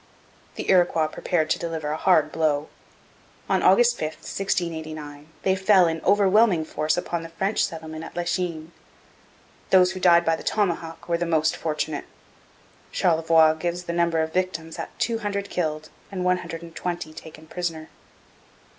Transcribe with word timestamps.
The 0.55 0.67
Iroquois 0.67 1.05
prepared 1.05 1.51
to 1.51 1.59
deliver 1.59 1.91
a 1.91 1.95
hard 1.95 2.31
blow. 2.31 2.69
On 3.47 3.61
August 3.61 3.99
5, 3.99 4.13
1689, 4.15 5.27
they 5.43 5.55
fell 5.55 5.85
in 5.85 6.01
overwhelming 6.03 6.65
force 6.65 6.97
upon 6.97 7.21
the 7.21 7.29
French 7.29 7.63
settlement 7.63 8.03
at 8.03 8.15
Lachine. 8.15 8.71
Those 9.69 9.91
who 9.91 9.99
died 9.99 10.25
by 10.25 10.35
the 10.35 10.41
tomahawk 10.43 11.07
were 11.07 11.19
the 11.19 11.27
most 11.27 11.55
fortunate. 11.55 12.05
Charlevoix 12.91 13.53
gives 13.53 13.83
the 13.83 13.93
number 13.93 14.23
of 14.23 14.33
victims 14.33 14.79
at 14.79 14.97
two 14.97 15.19
hundred 15.19 15.51
killed 15.51 15.91
and 16.11 16.25
one 16.25 16.37
hundred 16.37 16.63
and 16.63 16.75
twenty 16.75 17.13
taken 17.13 17.45
prisoner. 17.45 17.89